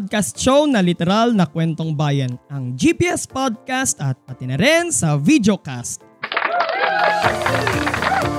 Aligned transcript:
Podcast 0.00 0.32
show 0.40 0.64
na 0.64 0.80
literal 0.80 1.36
na 1.36 1.44
kwentong 1.44 1.92
bayan, 1.92 2.40
ang 2.48 2.72
GPS 2.72 3.28
Podcast 3.28 4.00
at 4.00 4.16
pati 4.24 4.48
na 4.48 4.56
rin 4.56 4.88
sa 4.88 5.20
videocast. 5.20 6.00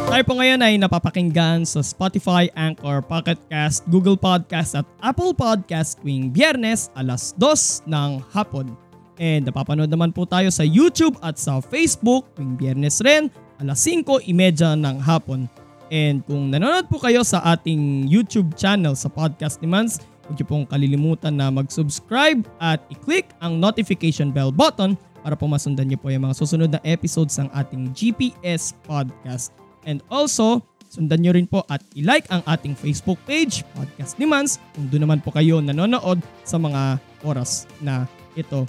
Tayo 0.10 0.24
po 0.26 0.42
ngayon 0.42 0.58
ay 0.66 0.82
napapakinggan 0.82 1.62
sa 1.62 1.86
Spotify, 1.86 2.50
Anchor, 2.58 3.06
Pocket 3.06 3.38
Cast, 3.46 3.86
Google 3.94 4.18
Podcast 4.18 4.74
at 4.74 4.90
Apple 5.06 5.38
Podcast 5.38 6.02
tuwing 6.02 6.34
biyernes 6.34 6.90
alas 6.98 7.38
2 7.38 7.86
ng 7.86 8.26
hapon. 8.34 8.74
And 9.22 9.46
napapanood 9.46 9.94
naman 9.94 10.18
po 10.18 10.26
tayo 10.26 10.50
sa 10.50 10.66
YouTube 10.66 11.14
at 11.22 11.38
sa 11.38 11.62
Facebook 11.62 12.26
tuwing 12.34 12.58
biyernes 12.58 13.06
rin 13.06 13.30
alas 13.62 13.86
5.30 13.86 14.82
ng 14.82 14.98
hapon. 14.98 15.46
And 15.94 16.26
kung 16.26 16.50
nanonood 16.50 16.90
po 16.90 16.98
kayo 16.98 17.22
sa 17.22 17.46
ating 17.54 18.10
YouTube 18.10 18.58
channel 18.58 18.98
sa 18.98 19.14
Podcast 19.14 19.62
ni 19.62 19.70
Mans, 19.70 20.02
huwag 20.32 20.40
niyo 20.40 20.48
pong 20.48 20.64
kalilimutan 20.64 21.36
na 21.36 21.52
mag-subscribe 21.52 22.48
at 22.64 22.80
i-click 22.88 23.36
ang 23.44 23.60
notification 23.60 24.32
bell 24.32 24.48
button 24.48 24.96
para 25.20 25.36
po 25.36 25.44
masundan 25.44 25.92
niyo 25.92 26.00
po 26.00 26.08
yung 26.08 26.24
mga 26.24 26.40
susunod 26.40 26.72
na 26.72 26.80
episodes 26.88 27.36
ng 27.36 27.52
ating 27.52 27.92
GPS 27.92 28.72
podcast. 28.88 29.52
And 29.84 30.00
also, 30.08 30.64
sundan 30.88 31.20
niyo 31.20 31.36
rin 31.36 31.52
po 31.52 31.68
at 31.68 31.84
i-like 32.00 32.32
ang 32.32 32.40
ating 32.48 32.80
Facebook 32.80 33.20
page, 33.28 33.68
Podcast 33.76 34.16
ni 34.16 34.24
Mans, 34.24 34.56
kung 34.72 34.88
doon 34.88 35.04
naman 35.04 35.20
po 35.20 35.36
kayo 35.36 35.60
nanonood 35.60 36.24
sa 36.48 36.56
mga 36.56 36.96
oras 37.28 37.68
na 37.84 38.08
ito. 38.40 38.64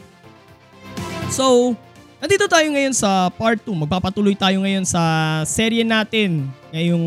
So, 1.31 1.79
nandito 2.23 2.47
tayo 2.47 2.71
ngayon 2.71 2.95
sa 2.95 3.27
part 3.35 3.59
2. 3.67 3.83
Magpapatuloy 3.83 4.39
tayo 4.39 4.63
ngayon 4.63 4.87
sa 4.87 5.03
serye 5.43 5.83
natin 5.83 6.47
ngayong 6.71 7.07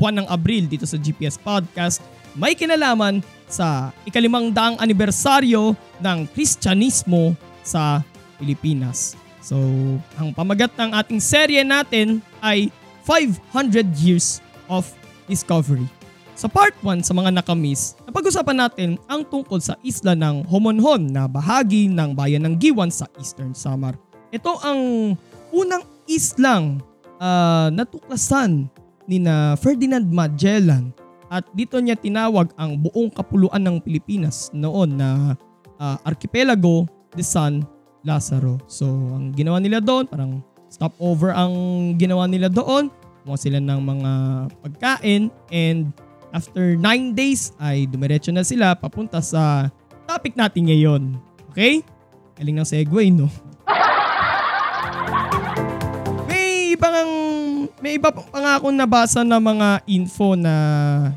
buwan 0.00 0.24
ng 0.24 0.26
Abril 0.32 0.64
dito 0.64 0.88
sa 0.88 0.96
GPS 0.96 1.36
Podcast. 1.36 2.00
May 2.32 2.56
kinalaman 2.56 3.20
sa 3.44 3.92
ikalimang 4.08 4.48
daang 4.48 4.80
anibersaryo 4.80 5.76
ng 6.00 6.18
Kristyanismo 6.32 7.36
sa 7.60 8.00
Pilipinas. 8.40 9.20
So, 9.44 9.60
ang 10.16 10.32
pamagat 10.32 10.72
ng 10.80 10.96
ating 10.96 11.20
serye 11.20 11.60
natin 11.60 12.24
ay 12.40 12.72
500 13.04 13.84
Years 14.00 14.40
of 14.72 14.88
Discovery. 15.28 15.84
Sa 16.34 16.48
part 16.48 16.72
1 16.80 17.04
sa 17.04 17.12
mga 17.12 17.30
nakamiss, 17.36 18.00
napag-usapan 18.08 18.64
natin 18.64 18.96
ang 19.12 19.28
tungkol 19.28 19.60
sa 19.60 19.76
isla 19.84 20.16
ng 20.16 20.48
Homonhon 20.48 21.12
na 21.12 21.28
bahagi 21.28 21.86
ng 21.86 22.16
bayan 22.16 22.48
ng 22.48 22.56
Giwan 22.56 22.88
sa 22.88 23.04
Eastern 23.20 23.52
Samar. 23.52 23.94
Ito 24.34 24.58
ang 24.66 25.14
unang 25.54 25.86
islang 26.10 26.82
uh, 27.22 27.70
natuklasan 27.70 28.66
ni 29.06 29.22
na 29.22 29.54
Ferdinand 29.54 30.02
Magellan 30.10 30.90
at 31.30 31.46
dito 31.54 31.78
niya 31.78 31.94
tinawag 31.94 32.50
ang 32.58 32.74
buong 32.74 33.14
kapuluan 33.14 33.62
ng 33.62 33.78
Pilipinas 33.78 34.50
noon 34.50 34.98
na 34.98 35.38
uh, 35.78 35.96
Archipelago 36.02 36.90
de 37.14 37.22
San 37.22 37.62
Lazaro. 38.02 38.58
So 38.66 38.90
ang 38.90 39.38
ginawa 39.38 39.62
nila 39.62 39.78
doon, 39.78 40.10
parang 40.10 40.42
stopover 40.66 41.30
ang 41.30 41.54
ginawa 41.94 42.26
nila 42.26 42.50
doon. 42.50 42.90
Kumuha 43.22 43.38
sila 43.38 43.62
ng 43.62 43.80
mga 43.86 44.12
pagkain 44.66 45.30
and 45.54 45.94
after 46.34 46.74
9 46.74 47.14
days 47.14 47.54
ay 47.62 47.86
dumiretso 47.86 48.34
na 48.34 48.42
sila 48.42 48.74
papunta 48.74 49.22
sa 49.22 49.70
topic 50.10 50.34
natin 50.34 50.66
ngayon. 50.66 51.02
Okay? 51.54 51.86
Galing 52.34 52.58
ng 52.58 52.66
segue, 52.66 53.14
no? 53.14 53.30
Iba 57.94 58.10
pa 58.10 58.22
nga 58.26 58.58
akong 58.58 58.74
nabasa 58.74 59.22
na 59.22 59.38
mga 59.38 59.86
info 59.86 60.34
na 60.34 60.54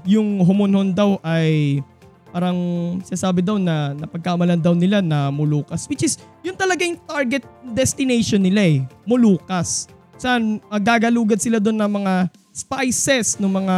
yung 0.05 0.41
humunhon 0.45 0.93
daw 0.93 1.17
ay 1.25 1.81
parang 2.29 2.57
sinasabi 3.01 3.41
daw 3.41 3.57
na 3.57 3.97
napagkamalan 3.97 4.61
daw 4.61 4.77
nila 4.77 5.01
na 5.01 5.33
Molucas 5.33 5.89
which 5.89 6.05
is 6.05 6.21
yun 6.45 6.53
talaga 6.53 6.85
yung 6.85 6.99
target 7.01 7.41
destination 7.73 8.37
nila 8.37 8.61
eh 8.61 8.77
Molucas 9.09 9.89
saan 10.21 10.61
uh, 10.69 10.77
gagalugad 10.77 11.41
sila 11.41 11.57
doon 11.57 11.81
ng 11.81 11.91
mga 12.03 12.13
spices 12.53 13.41
ng 13.41 13.49
mga 13.49 13.77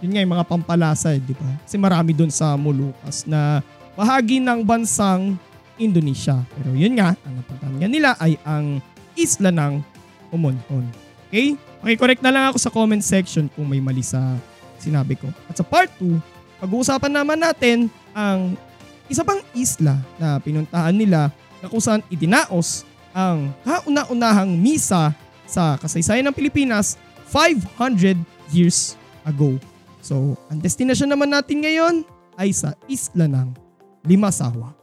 yun 0.00 0.10
nga 0.14 0.22
yung 0.22 0.34
mga 0.38 0.46
pampalasa 0.46 1.10
eh, 1.10 1.18
di 1.18 1.34
ba? 1.34 1.50
Kasi 1.66 1.74
marami 1.74 2.14
doon 2.14 2.30
sa 2.30 2.54
Molucas 2.54 3.26
na 3.26 3.58
bahagi 3.98 4.38
ng 4.38 4.62
bansang 4.62 5.34
Indonesia. 5.74 6.38
Pero 6.54 6.70
yun 6.70 6.94
nga 6.94 7.18
ang 7.26 7.34
napuntahan 7.34 7.90
nila 7.90 8.14
ay 8.22 8.38
ang 8.46 8.78
isla 9.18 9.50
ng 9.50 9.82
Humonhon 10.30 10.86
okay 11.28 11.58
Makikorek 11.82 12.18
na 12.18 12.32
lang 12.34 12.44
ako 12.50 12.58
sa 12.58 12.70
comment 12.74 13.02
section 13.02 13.46
kung 13.54 13.66
may 13.70 13.78
mali 13.78 14.02
sa 14.02 14.38
sinabi 14.82 15.14
ko. 15.18 15.30
At 15.46 15.58
sa 15.58 15.64
part 15.66 15.90
2, 16.02 16.18
pag-uusapan 16.62 17.12
naman 17.12 17.38
natin 17.38 17.86
ang 18.14 18.58
isa 19.06 19.22
pang 19.22 19.40
isla 19.54 19.98
na 20.18 20.42
pinuntahan 20.42 20.94
nila 20.94 21.30
na 21.62 21.66
kung 21.66 21.82
saan 21.82 22.02
itinaos 22.10 22.82
ang 23.14 23.50
kauna-unahang 23.66 24.54
misa 24.58 25.14
sa 25.48 25.80
kasaysayan 25.80 26.26
ng 26.28 26.36
Pilipinas 26.36 27.00
500 27.30 28.18
years 28.52 28.94
ago. 29.24 29.56
So, 30.04 30.38
ang 30.52 30.62
destination 30.62 31.10
naman 31.10 31.32
natin 31.32 31.64
ngayon 31.64 32.06
ay 32.38 32.54
sa 32.54 32.78
isla 32.86 33.26
ng 33.26 33.50
Limasawa. 34.06 34.77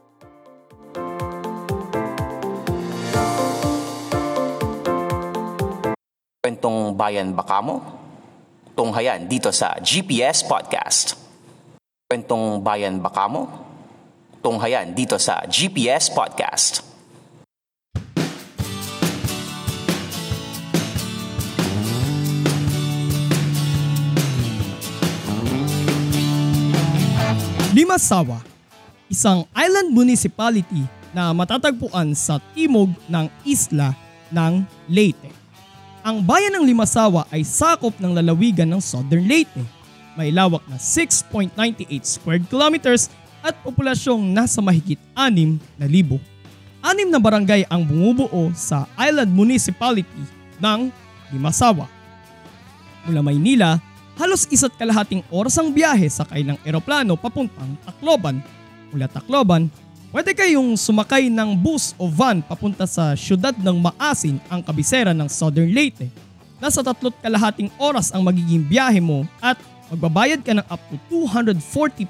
Kwentong 6.46 6.94
Bayan 6.94 7.34
Bakamo? 7.34 7.82
Tunghayan 8.78 9.26
dito 9.26 9.50
sa 9.50 9.82
GPS 9.82 10.46
Podcast. 10.46 11.18
Kwentong 12.06 12.62
Bayan 12.62 13.02
Bakamo? 13.02 13.50
Tunghayan 14.46 14.94
dito 14.94 15.18
sa 15.18 15.42
GPS 15.50 16.06
Podcast. 16.06 16.86
Limasawa, 27.74 28.38
isang 29.10 29.50
island 29.50 29.90
municipality 29.90 30.86
na 31.10 31.34
matatagpuan 31.34 32.14
sa 32.14 32.38
timog 32.54 32.94
ng 33.10 33.26
isla 33.42 33.98
ng 34.30 34.62
Leyte. 34.86 35.45
Ang 36.06 36.22
bayan 36.22 36.54
ng 36.54 36.70
Limasawa 36.70 37.26
ay 37.34 37.42
sakop 37.42 37.98
ng 37.98 38.14
lalawigan 38.14 38.70
ng 38.70 38.78
Southern 38.78 39.26
Leyte. 39.26 39.58
May 40.14 40.30
lawak 40.30 40.62
na 40.70 40.78
6.98 40.78 41.50
square 42.06 42.38
kilometers 42.46 43.10
at 43.42 43.58
populasyong 43.66 44.22
nasa 44.30 44.62
mahigit 44.62 45.02
6 45.18 45.58
na 45.74 45.86
libo. 45.90 46.22
Anim 46.78 47.10
na 47.10 47.18
barangay 47.18 47.66
ang 47.66 47.82
bumubuo 47.82 48.54
sa 48.54 48.86
island 48.94 49.34
municipality 49.34 50.22
ng 50.62 50.94
Limasawa. 51.34 51.90
Mula 53.10 53.26
Maynila, 53.26 53.82
halos 54.14 54.46
isa't 54.46 54.78
kalahating 54.78 55.26
oras 55.34 55.58
ang 55.58 55.74
biyahe 55.74 56.06
sakay 56.06 56.46
ng 56.46 56.54
eroplano 56.62 57.18
papuntang 57.18 57.74
Tacloban. 57.82 58.38
Mula 58.94 59.10
Tacloban, 59.10 59.66
pwede 60.16 60.32
kayong 60.32 60.80
sumakay 60.80 61.28
ng 61.28 61.60
bus 61.60 61.92
o 62.00 62.08
van 62.08 62.40
papunta 62.40 62.88
sa 62.88 63.12
syudad 63.12 63.52
ng 63.52 63.76
Maasin 63.76 64.40
ang 64.48 64.64
kabisera 64.64 65.12
ng 65.12 65.28
Southern 65.28 65.68
Leyte. 65.68 66.08
Nasa 66.56 66.80
tatlot 66.80 67.12
kalahating 67.20 67.68
oras 67.76 68.08
ang 68.16 68.24
magiging 68.24 68.64
biyahe 68.64 68.96
mo 68.96 69.28
at 69.44 69.60
magbabayad 69.92 70.40
ka 70.40 70.56
ng 70.56 70.64
up 70.72 70.80
to 70.88 70.96
240 71.12 71.60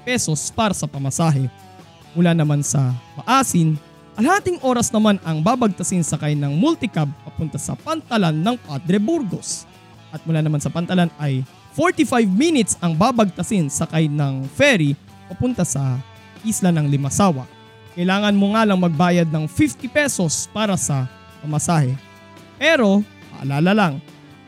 pesos 0.07 0.47
para 0.47 0.71
sa 0.71 0.87
pamasahe. 0.87 1.51
Mula 2.15 2.31
naman 2.31 2.63
sa 2.63 2.95
Maasin, 3.19 3.75
Alahating 4.17 4.57
oras 4.65 4.89
naman 4.89 5.21
ang 5.21 5.45
babagtasin 5.45 6.01
sakay 6.01 6.33
ng 6.33 6.57
multicab 6.57 7.05
papunta 7.21 7.61
sa 7.61 7.77
Pantalan 7.77 8.33
ng 8.33 8.55
Padre 8.65 8.97
Burgos. 8.97 9.69
At 10.09 10.25
mula 10.25 10.41
naman 10.41 10.57
sa 10.57 10.73
Pantalan 10.73 11.11
ay 11.21 11.45
45 11.77 12.25
minutes 12.25 12.73
ang 12.81 12.97
babagtasin 12.97 13.69
sakay 13.69 14.09
ng 14.09 14.49
ferry 14.57 14.97
papunta 15.29 15.61
sa 15.61 16.01
isla 16.41 16.73
ng 16.73 16.89
Limasawa. 16.89 17.56
Kailangan 17.97 18.37
mo 18.37 18.53
nga 18.53 18.61
lang 18.61 18.77
magbayad 18.77 19.27
ng 19.33 19.49
50 19.49 19.89
pesos 19.89 20.45
para 20.53 20.77
sa 20.77 21.09
pamasahe. 21.41 21.97
Pero, 22.61 23.01
paalala 23.33 23.73
lang, 23.73 23.93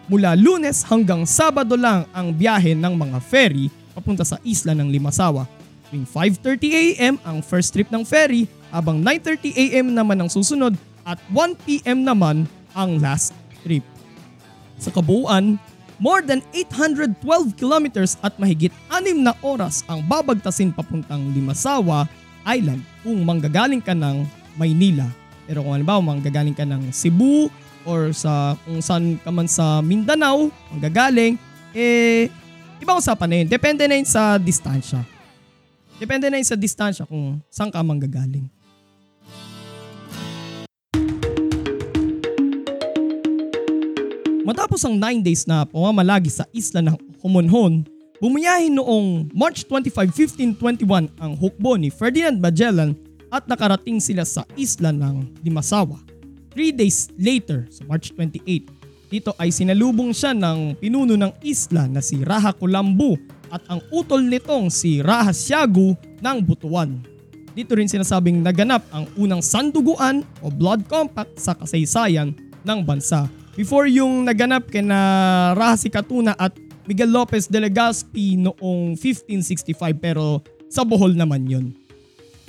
Mula 0.10 0.34
lunes 0.34 0.82
hanggang 0.90 1.22
sabado 1.22 1.78
lang 1.78 2.02
ang 2.10 2.34
biyahe 2.34 2.74
ng 2.74 2.98
mga 2.98 3.22
ferry 3.22 3.70
papunta 3.94 4.26
sa 4.26 4.42
isla 4.42 4.74
ng 4.74 4.90
Limasawa. 4.90 5.46
Tuwing 5.94 6.10
5.30am 6.10 7.22
ang 7.22 7.46
first 7.46 7.70
trip 7.70 7.94
ng 7.94 8.02
ferry 8.02 8.50
habang 8.74 9.06
9.30am 9.06 9.94
naman 9.94 10.18
ang 10.18 10.26
susunod 10.26 10.74
at 11.06 11.22
1pm 11.30 12.02
naman 12.02 12.50
ang 12.74 12.98
last 12.98 13.38
trip. 13.62 13.86
Sa 14.82 14.90
kabuuan, 14.90 15.62
more 16.02 16.26
than 16.26 16.42
812 16.58 17.54
kilometers 17.54 18.18
at 18.26 18.34
mahigit 18.42 18.74
6 18.90 19.14
na 19.14 19.38
oras 19.46 19.86
ang 19.86 20.02
babagtasin 20.10 20.74
papuntang 20.74 21.22
Limasawa 21.38 22.10
Island 22.48 22.82
kung 23.04 23.20
manggagaling 23.24 23.84
ka 23.84 23.96
ng 23.96 24.24
Maynila. 24.60 25.08
Pero 25.50 25.66
kung 25.66 25.74
halimbawa 25.74 26.00
manggagaling 26.04 26.54
ka 26.54 26.68
ng 26.68 26.94
Cebu 26.94 27.50
or 27.88 28.14
sa 28.14 28.54
kung 28.68 28.84
saan 28.84 29.18
ka 29.20 29.32
man 29.34 29.50
sa 29.50 29.82
Mindanao, 29.82 30.54
manggagaling, 30.70 31.40
eh, 31.74 32.30
ibang 32.78 33.02
usapan 33.02 33.28
na 33.28 33.36
yun. 33.44 33.48
Depende 33.50 33.84
na 33.90 33.96
yun 33.98 34.08
sa 34.08 34.38
distansya. 34.38 35.02
Depende 36.00 36.30
na 36.30 36.38
yun 36.40 36.48
sa 36.48 36.56
distansya 36.56 37.04
kung 37.10 37.42
saan 37.50 37.74
ka 37.74 37.82
manggagaling. 37.82 38.48
Matapos 44.50 44.82
ang 44.82 44.98
9 44.98 45.22
days 45.22 45.46
na 45.46 45.62
pamamalagi 45.62 46.34
sa 46.34 46.42
isla 46.50 46.82
ng 46.82 46.98
Homonhon, 47.22 47.86
bumiyahin 48.20 48.76
noong 48.76 49.32
March 49.32 49.64
25, 49.66 50.12
1521 50.60 51.08
ang 51.24 51.34
hukbo 51.40 51.80
ni 51.80 51.88
Ferdinand 51.88 52.36
Magellan 52.36 52.94
at 53.32 53.48
nakarating 53.48 54.04
sila 54.04 54.28
sa 54.28 54.44
isla 54.60 54.92
ng 54.92 55.40
Limasawa. 55.42 55.96
3 56.52 56.76
days 56.76 57.08
later, 57.16 57.64
sa 57.72 57.88
March 57.88 58.12
28, 58.12 58.68
dito 59.10 59.32
ay 59.40 59.50
sinalubong 59.50 60.12
siya 60.12 60.36
ng 60.36 60.78
pinuno 60.78 61.16
ng 61.16 61.34
isla 61.42 61.88
na 61.88 62.04
si 62.04 62.20
Raha 62.22 62.52
Kulambu 62.52 63.16
at 63.50 63.64
ang 63.72 63.82
utol 63.90 64.22
nitong 64.28 64.70
si 64.70 65.00
Raha 65.02 65.34
Siagu 65.34 65.96
ng 66.22 66.38
Butuan. 66.44 67.02
Dito 67.56 67.74
rin 67.74 67.90
sinasabing 67.90 68.46
naganap 68.46 68.86
ang 68.94 69.10
unang 69.18 69.42
sanduguan 69.42 70.22
o 70.46 70.54
blood 70.54 70.86
compact 70.86 71.42
sa 71.42 71.58
kasaysayan 71.58 72.36
ng 72.62 72.80
bansa. 72.86 73.26
Before 73.58 73.90
yung 73.90 74.28
naganap 74.28 74.70
kina 74.70 74.98
Raha 75.58 75.76
Sikatuna 75.80 76.38
at 76.38 76.54
Miguel 76.90 77.14
Lopez 77.14 77.46
de 77.46 77.62
Legazpi 77.62 78.34
noong 78.34 78.98
1565 78.98 79.78
pero 80.02 80.42
sa 80.66 80.82
Bohol 80.82 81.14
naman 81.14 81.46
yun. 81.46 81.66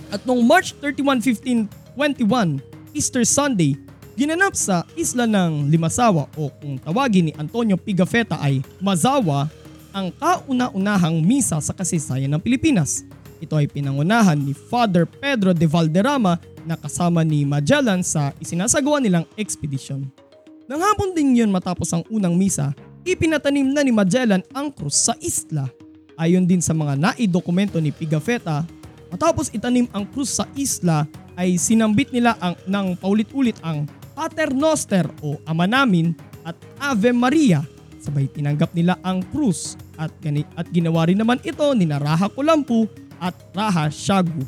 At 0.09 0.25
noong 0.25 0.41
March 0.49 0.73
31, 0.81 1.21
1521, 1.69 2.65
Easter 2.97 3.29
Sunday, 3.29 3.77
ginanap 4.17 4.57
sa 4.57 4.89
isla 4.97 5.29
ng 5.29 5.69
Limasawa 5.69 6.25
o 6.41 6.49
kung 6.57 6.81
tawagin 6.81 7.29
ni 7.29 7.33
Antonio 7.37 7.77
Pigafetta 7.77 8.41
ay 8.41 8.65
Mazawa 8.81 9.53
ang 9.93 10.09
kauna-unahang 10.17 11.21
misa 11.21 11.61
sa 11.61 11.77
kasaysayan 11.77 12.33
ng 12.33 12.41
Pilipinas. 12.41 13.05
Ito 13.45 13.61
ay 13.61 13.69
pinangunahan 13.69 14.41
ni 14.41 14.57
Father 14.57 15.05
Pedro 15.05 15.53
de 15.53 15.69
Valderrama 15.69 16.41
na 16.65 16.81
kasama 16.81 17.21
ni 17.21 17.45
Magellan 17.45 18.01
sa 18.01 18.33
isinasagawa 18.41 19.05
nilang 19.05 19.29
ekspedisyon. 19.37 20.09
Nang 20.65 20.81
hapon 20.81 21.13
din 21.13 21.35
yun 21.35 21.51
matapos 21.51 21.91
ang 21.91 22.07
unang 22.09 22.39
misa, 22.39 22.73
ipinatanim 23.05 23.73
na 23.73 23.85
ni 23.85 23.93
Magellan 23.93 24.45
ang 24.53 24.73
krus 24.73 25.09
sa 25.09 25.15
isla. 25.21 25.69
Ayon 26.21 26.45
din 26.45 26.61
sa 26.61 26.77
mga 26.77 27.01
naidokumento 27.01 27.81
ni 27.81 27.93
Pigafetta, 27.95 28.65
matapos 29.09 29.49
itanim 29.53 29.89
ang 29.97 30.05
krus 30.05 30.37
sa 30.37 30.45
isla 30.53 31.09
ay 31.41 31.57
sinambit 31.57 32.13
nila 32.13 32.37
ang, 32.37 32.55
ng 32.69 32.87
paulit-ulit 33.01 33.57
ang 33.65 33.89
Pater 34.13 34.53
Noster 34.53 35.09
o 35.25 35.41
Ama 35.49 35.65
Namin 35.65 36.13
at 36.45 36.57
Ave 36.77 37.17
Maria. 37.17 37.65
Sabay 38.01 38.29
tinanggap 38.29 38.73
nila 38.77 39.01
ang 39.01 39.25
krus 39.33 39.81
at, 39.97 40.13
at 40.57 40.67
ginawa 40.73 41.09
rin 41.09 41.17
naman 41.17 41.41
ito 41.41 41.65
ni 41.73 41.89
Raha 41.89 42.29
Kulampu 42.29 42.85
at 43.17 43.37
Raha 43.57 43.89
Shagu. 43.89 44.45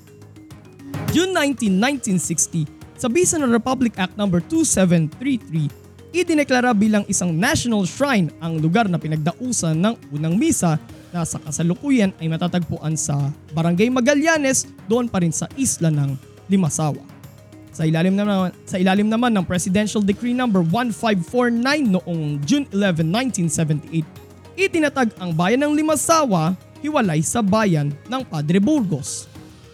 June 1.13 1.33
19, 1.33 1.77
1960, 1.77 2.69
sa 2.97 3.09
bisa 3.09 3.37
ng 3.41 3.53
Republic 3.53 3.97
Act 3.97 4.17
No. 4.17 4.29
2733, 4.29 5.82
idineklara 6.13 6.77
bilang 6.77 7.03
isang 7.09 7.33
national 7.33 7.89
shrine 7.89 8.29
ang 8.39 8.61
lugar 8.61 8.87
na 8.87 9.01
pinagdausan 9.01 9.81
ng 9.81 9.95
unang 10.13 10.37
misa 10.37 10.77
na 11.13 11.25
sa 11.25 11.41
kasalukuyan 11.41 12.13
ay 12.21 12.29
matatagpuan 12.29 12.97
sa 12.97 13.33
Barangay 13.57 13.89
Magallanes 13.89 14.69
doon 14.89 15.09
pa 15.09 15.25
rin 15.25 15.33
sa 15.33 15.49
isla 15.57 15.89
ng 15.89 16.15
Limasawa. 16.53 17.01
Sa 17.73 17.89
ilalim 17.89 18.13
naman, 18.13 18.53
sa 18.69 18.77
ilalim 18.77 19.09
naman 19.09 19.33
ng 19.33 19.49
Presidential 19.49 20.05
Decree 20.05 20.37
No. 20.37 20.45
1549 20.45 21.97
noong 21.97 22.45
June 22.45 22.69
11, 22.69 23.09
1978, 23.89 24.05
itinatag 24.61 25.09
ang 25.17 25.33
bayan 25.33 25.65
ng 25.65 25.73
Limasawa 25.73 26.53
hiwalay 26.85 27.25
sa 27.25 27.41
bayan 27.41 27.89
ng 28.13 28.23
Padre 28.29 28.61
Burgos. 28.61 29.25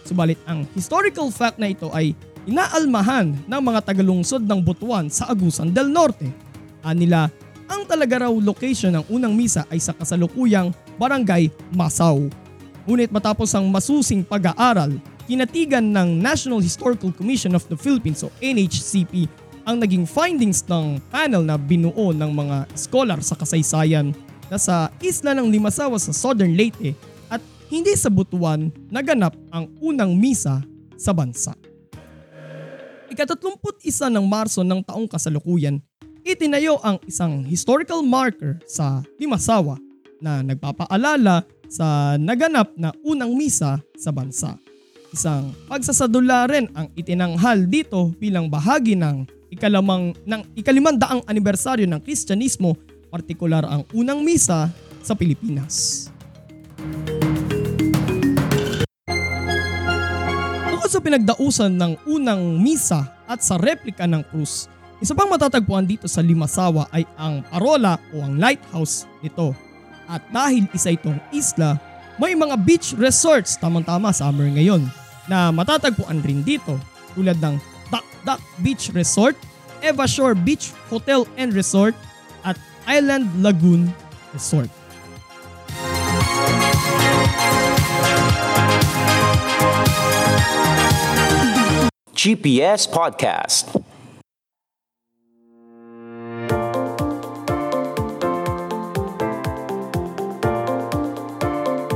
Subalit 0.07 0.39
ang 0.47 0.63
historical 0.71 1.27
fact 1.27 1.59
na 1.59 1.69
ito 1.69 1.91
ay 1.91 2.15
inaalmahan 2.47 3.35
ng 3.47 3.61
mga 3.61 3.79
tagalungsod 3.83 4.43
ng 4.45 4.59
Butuan 4.63 5.11
sa 5.11 5.27
Agusan 5.27 5.73
del 5.73 5.91
Norte. 5.91 6.29
Anila, 6.79 7.27
ang 7.69 7.83
talaga 7.85 8.25
raw 8.25 8.33
location 8.33 8.95
ng 8.95 9.05
unang 9.11 9.35
misa 9.35 9.67
ay 9.69 9.77
sa 9.77 9.91
kasalukuyang 9.93 10.71
Barangay 10.97 11.51
Masaw. 11.75 12.17
Ngunit 12.89 13.13
matapos 13.13 13.53
ang 13.53 13.69
masusing 13.69 14.25
pag-aaral, 14.25 14.97
kinatigan 15.29 15.85
ng 15.85 16.17
National 16.17 16.57
Historical 16.57 17.13
Commission 17.13 17.53
of 17.53 17.61
the 17.69 17.77
Philippines 17.77 18.25
o 18.25 18.33
NHCP 18.41 19.29
ang 19.69 19.77
naging 19.77 20.09
findings 20.09 20.65
ng 20.65 20.97
panel 21.13 21.45
na 21.45 21.53
binuo 21.53 22.09
ng 22.09 22.31
mga 22.33 22.65
scholar 22.73 23.21
sa 23.21 23.37
kasaysayan 23.37 24.17
na 24.49 24.57
sa 24.57 24.89
isla 24.97 25.37
ng 25.37 25.45
Limasawa 25.45 26.01
sa 26.01 26.09
Southern 26.09 26.57
Leyte 26.57 26.97
at 27.29 27.37
hindi 27.69 27.93
sa 27.93 28.09
Butuan 28.09 28.73
naganap 28.89 29.37
ang 29.53 29.69
unang 29.77 30.17
misa 30.17 30.65
sa 30.97 31.13
bansa. 31.13 31.53
Ikatatlumput 33.09 33.81
isa 33.81 34.05
ng 34.05 34.21
Marso 34.21 34.61
ng 34.61 34.85
taong 34.85 35.09
kasalukuyan, 35.09 35.81
itinayo 36.21 36.77
ang 36.85 37.01
isang 37.09 37.41
historical 37.41 38.05
marker 38.05 38.61
sa 38.69 39.01
Limasawa 39.17 39.81
na 40.21 40.45
nagpapaalala 40.45 41.41
sa 41.65 42.13
naganap 42.21 42.69
na 42.77 42.93
unang 43.01 43.33
misa 43.33 43.81
sa 43.97 44.13
bansa. 44.13 44.53
Isang 45.09 45.57
pagsasadula 45.65 46.45
rin 46.53 46.69
ang 46.77 46.93
itinanghal 46.93 47.65
dito 47.65 48.13
bilang 48.21 48.45
bahagi 48.45 48.93
ng 48.93 49.25
ikalamang 49.49 50.13
ng 50.29 50.41
ikalimandaang 50.53 51.25
anibersaryo 51.25 51.89
ng 51.89 52.05
Kristyanismo, 52.05 52.77
partikular 53.09 53.65
ang 53.65 53.89
unang 53.97 54.21
misa 54.21 54.69
sa 55.01 55.17
Pilipinas. 55.17 56.07
Bukod 56.77 57.18
sa 60.99 61.07
pinagdausan 61.07 61.79
ng 61.79 61.93
unang 62.11 62.59
misa 62.59 63.07
at 63.23 63.39
sa 63.39 63.55
replika 63.55 64.03
ng 64.03 64.19
krus, 64.19 64.67
isa 64.99 65.15
pang 65.15 65.31
matatagpuan 65.31 65.87
dito 65.87 66.11
sa 66.11 66.19
Limasawa 66.19 66.91
ay 66.91 67.07
ang 67.15 67.39
parola 67.47 67.95
o 68.11 68.19
ang 68.19 68.35
lighthouse 68.35 69.07
nito. 69.23 69.55
At 70.11 70.27
dahil 70.27 70.67
isa 70.75 70.91
itong 70.91 71.15
isla, 71.31 71.79
may 72.19 72.35
mga 72.35 72.59
beach 72.67 72.91
resorts 72.99 73.55
tamang-tama 73.55 74.11
summer 74.11 74.51
ngayon 74.51 74.83
na 75.31 75.55
matatagpuan 75.55 76.19
rin 76.19 76.43
dito 76.43 76.75
tulad 77.15 77.39
ng 77.39 77.55
Dak 78.27 78.43
Beach 78.59 78.91
Resort, 78.91 79.39
Eva 79.79 80.03
Shore 80.03 80.35
Beach 80.35 80.75
Hotel 80.91 81.23
and 81.39 81.55
Resort 81.55 81.95
at 82.43 82.59
Island 82.83 83.31
Lagoon 83.39 83.87
Resort. 84.35 84.67
GPS 92.19 92.83
Podcast. 92.83 93.71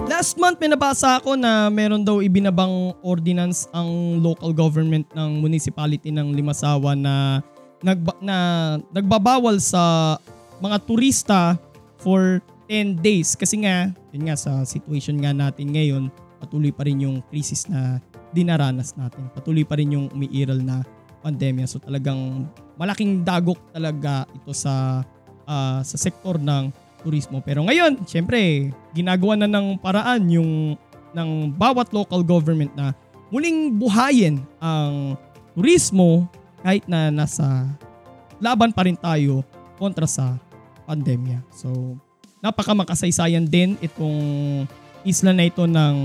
Last 0.07 0.39
month 0.39 0.63
may 0.63 0.71
nabasa 0.71 1.19
ako 1.19 1.35
na 1.35 1.67
meron 1.67 2.07
daw 2.07 2.23
ibinabang 2.23 2.95
ordinance 3.03 3.67
ang 3.75 4.23
local 4.23 4.55
government 4.55 5.03
ng 5.11 5.43
municipality 5.43 6.07
ng 6.07 6.31
Limasawa 6.31 6.95
na 6.95 7.43
nagba, 7.83 8.15
na 8.23 8.37
nagbabawal 8.95 9.59
sa 9.59 10.15
mga 10.63 10.77
turista 10.87 11.59
for 11.99 12.39
10 12.71 12.95
days 13.03 13.35
kasi 13.35 13.67
nga 13.67 13.91
yun 14.15 14.31
nga 14.31 14.39
sa 14.39 14.63
situation 14.63 15.19
nga 15.19 15.35
natin 15.35 15.75
ngayon 15.75 16.07
patuloy 16.39 16.71
pa 16.71 16.87
rin 16.87 17.03
yung 17.03 17.19
crisis 17.27 17.67
na 17.67 17.99
dinaranas 18.33 18.97
natin. 18.97 19.29
Patuloy 19.31 19.63
pa 19.63 19.77
rin 19.77 19.95
yung 19.95 20.09
umiiral 20.11 20.59
na 20.59 20.81
pandemya. 21.23 21.69
So 21.69 21.79
talagang 21.79 22.51
malaking 22.75 23.23
dagok 23.23 23.61
talaga 23.71 24.27
ito 24.35 24.51
sa 24.51 25.05
ah, 25.47 25.79
sa 25.85 25.95
sektor 25.95 26.41
ng 26.41 26.73
turismo. 27.03 27.39
Pero 27.43 27.63
ngayon, 27.67 28.03
syempre, 28.07 28.71
ginagawa 28.95 29.39
na 29.39 29.47
ng 29.47 29.79
paraan 29.79 30.23
yung 30.31 30.75
ng 31.13 31.53
bawat 31.53 31.93
local 31.93 32.25
government 32.25 32.73
na 32.73 32.95
muling 33.29 33.75
buhayin 33.77 34.41
ang 34.57 35.13
turismo 35.53 36.25
kahit 36.65 36.83
na 36.89 37.13
nasa 37.13 37.69
laban 38.41 38.73
pa 38.73 38.87
rin 38.87 38.97
tayo 38.97 39.45
kontra 39.77 40.09
sa 40.09 40.39
pandemya. 40.89 41.43
So, 41.53 41.99
napaka 42.41 42.73
makasaysayan 42.73 43.45
din 43.45 43.77
itong 43.79 44.19
isla 45.05 45.31
na 45.35 45.47
ito 45.47 45.63
ng 45.67 45.95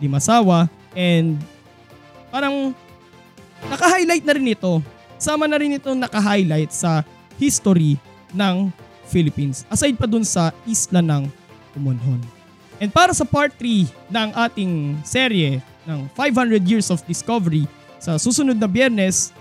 Limasawa 0.00 0.72
and 0.94 1.38
parang 2.30 2.74
naka-highlight 3.68 4.24
na 4.24 4.34
rin 4.36 4.54
ito. 4.54 4.82
Sama 5.20 5.44
na 5.44 5.60
rin 5.60 5.76
ito 5.76 5.92
naka-highlight 5.92 6.72
sa 6.72 7.04
history 7.36 8.00
ng 8.32 8.72
Philippines. 9.10 9.66
Aside 9.68 9.98
pa 9.98 10.06
dun 10.06 10.24
sa 10.24 10.54
isla 10.64 11.02
ng 11.02 11.28
Kumonhon. 11.74 12.22
And 12.80 12.88
para 12.88 13.12
sa 13.12 13.28
part 13.28 13.52
3 13.60 13.90
ng 14.08 14.28
ating 14.32 14.72
serye 15.04 15.60
ng 15.84 16.08
500 16.16 16.64
Years 16.64 16.88
of 16.88 17.04
Discovery 17.04 17.68
sa 18.00 18.16
susunod 18.16 18.56
na 18.56 18.64
biyernes, 18.64 19.36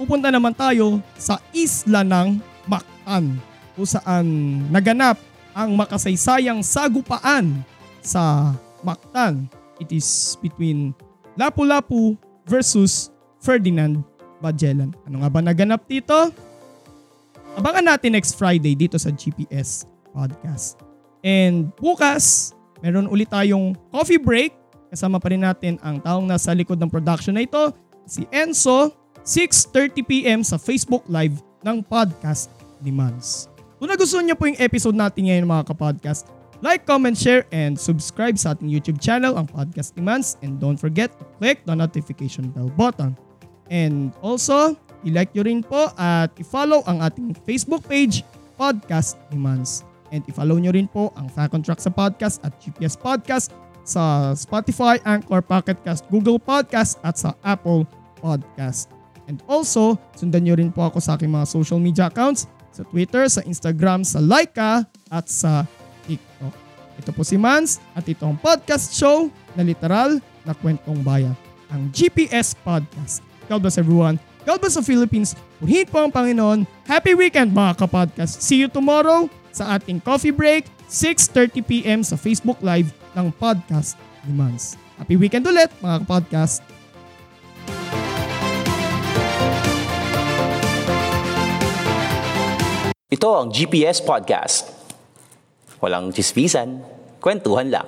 pupunta 0.00 0.32
naman 0.32 0.56
tayo 0.56 1.04
sa 1.20 1.36
isla 1.52 2.00
ng 2.00 2.40
Mactan 2.64 3.36
kung 3.76 3.88
saan 3.88 4.24
naganap 4.72 5.20
ang 5.52 5.76
makasaysayang 5.76 6.64
sagupaan 6.64 7.60
sa 8.00 8.56
Mactan. 8.80 9.50
It 9.78 9.94
is 9.94 10.34
between 10.42 10.94
Lapu-Lapu 11.38 12.18
versus 12.46 13.14
Ferdinand 13.38 14.02
Magellan. 14.42 14.94
Ano 15.06 15.22
nga 15.22 15.30
ba 15.30 15.40
naganap 15.42 15.86
dito? 15.86 16.34
Abangan 17.58 17.94
natin 17.94 18.14
next 18.14 18.38
Friday 18.38 18.74
dito 18.74 18.98
sa 18.98 19.10
GPS 19.10 19.86
Podcast. 20.14 20.78
And 21.22 21.70
bukas, 21.78 22.54
meron 22.82 23.10
ulit 23.10 23.30
tayong 23.30 23.74
coffee 23.90 24.18
break. 24.18 24.54
Kasama 24.90 25.18
pa 25.18 25.30
rin 25.30 25.42
natin 25.42 25.78
ang 25.82 25.98
taong 25.98 26.26
nasa 26.26 26.54
likod 26.54 26.78
ng 26.78 26.90
production 26.90 27.34
na 27.34 27.44
ito, 27.44 27.74
si 28.08 28.24
Enzo, 28.30 28.94
6.30pm 29.26 30.40
sa 30.40 30.56
Facebook 30.56 31.04
Live 31.10 31.42
ng 31.60 31.84
Podcast 31.84 32.48
ni 32.80 32.88
Mans. 32.88 33.50
Kung 33.76 33.90
nagustuhan 33.90 34.24
niyo 34.26 34.34
po 34.34 34.48
yung 34.48 34.58
episode 34.58 34.96
natin 34.96 35.28
ngayon 35.28 35.46
mga 35.46 35.64
kapodcast, 35.70 36.26
like, 36.60 36.86
comment, 36.86 37.16
share, 37.16 37.46
and 37.54 37.78
subscribe 37.78 38.38
sa 38.38 38.54
ating 38.54 38.68
YouTube 38.70 38.98
channel, 38.98 39.38
ang 39.38 39.46
Podcast 39.46 39.94
ni 39.94 40.02
Mans. 40.02 40.36
And 40.42 40.58
don't 40.58 40.78
forget 40.78 41.14
to 41.18 41.24
click 41.38 41.62
the 41.66 41.74
notification 41.74 42.50
bell 42.50 42.70
button. 42.74 43.14
And 43.68 44.16
also, 44.24 44.74
i-like 45.06 45.34
nyo 45.36 45.44
rin 45.46 45.60
po 45.62 45.92
at 46.00 46.32
i-follow 46.40 46.82
ang 46.88 47.04
ating 47.04 47.36
Facebook 47.46 47.84
page, 47.86 48.24
Podcast 48.58 49.20
ni 49.30 49.38
Mans. 49.38 49.86
And 50.10 50.24
i-follow 50.26 50.56
nyo 50.58 50.72
rin 50.72 50.88
po 50.88 51.12
ang 51.14 51.28
Fact 51.30 51.52
on 51.52 51.62
Track 51.62 51.84
sa 51.84 51.92
podcast 51.92 52.40
at 52.42 52.56
GPS 52.58 52.96
Podcast 52.96 53.52
sa 53.88 54.36
Spotify, 54.36 55.00
Anchor, 55.08 55.40
Pocket 55.40 55.80
Cast, 55.80 56.04
Google 56.12 56.36
Podcast 56.36 57.00
at 57.04 57.16
sa 57.16 57.32
Apple 57.44 57.88
Podcast. 58.20 58.92
And 59.28 59.44
also, 59.44 60.00
sundan 60.16 60.48
nyo 60.48 60.56
rin 60.56 60.72
po 60.72 60.88
ako 60.88 61.00
sa 61.00 61.16
aking 61.16 61.28
mga 61.28 61.46
social 61.48 61.80
media 61.80 62.08
accounts 62.08 62.48
sa 62.72 62.84
Twitter, 62.88 63.28
sa 63.28 63.44
Instagram, 63.44 64.04
sa 64.04 64.20
Laika 64.20 64.88
at 65.12 65.28
sa 65.28 65.68
TikTok. 66.08 66.54
Ito 66.98 67.10
po 67.12 67.22
si 67.22 67.36
Mans 67.36 67.78
at 67.92 68.02
ito 68.08 68.24
ang 68.24 68.34
podcast 68.40 68.90
show 68.96 69.28
na 69.54 69.62
literal 69.62 70.18
na 70.42 70.56
kwentong 70.56 71.04
bayan, 71.04 71.36
ang 71.68 71.92
GPS 71.92 72.56
Podcast. 72.64 73.20
God 73.46 73.62
bless 73.62 73.76
everyone. 73.76 74.16
God 74.48 74.64
bless 74.64 74.80
the 74.80 74.82
Philippines. 74.82 75.36
Purihin 75.60 75.84
po 75.84 76.00
ang 76.00 76.12
Panginoon. 76.12 76.64
Happy 76.88 77.12
weekend 77.12 77.52
mga 77.52 77.76
kapodcast. 77.84 78.40
See 78.40 78.64
you 78.64 78.72
tomorrow 78.72 79.28
sa 79.52 79.76
ating 79.76 80.00
coffee 80.00 80.32
break, 80.32 80.64
6.30pm 80.88 82.00
sa 82.00 82.16
Facebook 82.16 82.56
Live 82.64 82.88
ng 83.12 83.28
Podcast 83.36 84.00
ni 84.24 84.32
Mans. 84.32 84.80
Happy 84.96 85.20
weekend 85.20 85.44
ulit 85.44 85.68
mga 85.84 86.02
kapodcast. 86.02 86.64
Ito 93.08 93.28
ang 93.32 93.48
GPS 93.48 94.04
Podcast. 94.04 94.77
Walang 95.78 96.10
chismisan, 96.10 96.82
kwentuhan 97.22 97.70
lang. 97.70 97.86